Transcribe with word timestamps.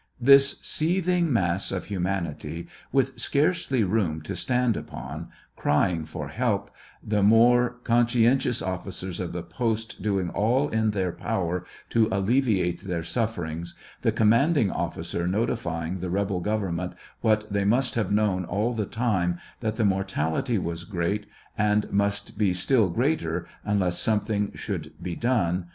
This 0.19 0.57
seething 0.63 1.31
mass 1.31 1.71
of 1.71 1.85
humanity, 1.85 2.67
with 2.91 3.19
scarcely 3.19 3.83
room 3.83 4.23
to 4.23 4.35
stand 4.35 4.75
upon, 4.75 5.27
crying 5.55 6.05
for 6.05 6.29
help, 6.29 6.71
the 7.03 7.21
more 7.21 7.77
conscientious 7.83 8.63
officers 8.63 9.19
of 9.19 9.31
the 9.31 9.43
post 9.43 10.01
doing 10.01 10.31
all 10.31 10.69
in 10.69 10.89
their 10.89 11.11
power 11.11 11.65
to 11.89 12.09
alle 12.11 12.23
viate 12.23 12.81
their 12.81 13.03
sufferings, 13.03 13.75
the 14.01 14.11
commanding 14.11 14.71
officer 14.71 15.27
notifying 15.27 15.99
the 15.99 16.09
rebel 16.09 16.39
government 16.39 16.93
what 17.19 17.53
they 17.53 17.63
must 17.63 17.93
have 17.93 18.11
known 18.11 18.43
all 18.45 18.73
the 18.73 18.87
time, 18.87 19.37
that 19.59 19.75
the 19.75 19.85
mortality 19.85 20.57
was 20.57 20.83
great, 20.83 21.27
and 21.55 21.91
must 21.93 22.39
be 22.39 22.53
still 22.53 22.89
greater 22.89 23.45
unless 23.63 23.99
something 23.99 24.51
should 24.55 24.93
be 24.99 25.15
done. 25.15 25.67